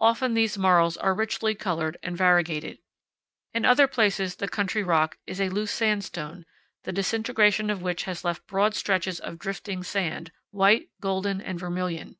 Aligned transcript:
Often 0.00 0.34
these 0.34 0.58
marls 0.58 0.98
are 0.98 1.14
richly 1.14 1.54
colored 1.54 1.96
and 2.02 2.14
variegated. 2.14 2.76
In 3.54 3.64
other 3.64 3.88
places 3.88 4.36
the 4.36 4.46
country 4.46 4.82
rock 4.82 5.16
is 5.26 5.40
a 5.40 5.48
loose 5.48 5.70
sandstone, 5.70 6.44
the 6.84 6.92
disintegration 6.92 7.70
of 7.70 7.80
which 7.80 8.02
has 8.02 8.22
left 8.22 8.46
broad 8.46 8.74
stretches 8.74 9.18
of 9.18 9.38
drifting 9.38 9.82
sand, 9.82 10.30
white, 10.50 10.90
golden, 11.00 11.40
and 11.40 11.58
vermilion. 11.58 12.18